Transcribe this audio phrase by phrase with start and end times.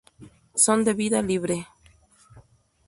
[0.63, 1.57] Son de vida libre.